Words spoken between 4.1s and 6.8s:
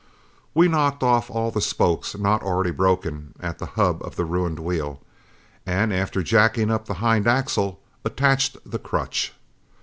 the ruined wheel, and after jacking